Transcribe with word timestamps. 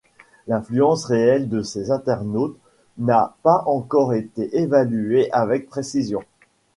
L'influence 0.47 1.05
réelle 1.05 1.47
de 1.47 1.61
ces 1.61 1.91
internautes 1.91 2.57
n'a 2.97 3.35
pas 3.43 3.61
encore 3.67 4.15
été 4.15 4.57
évaluée 4.57 5.31
avec 5.31 5.67
précision. 5.69 6.23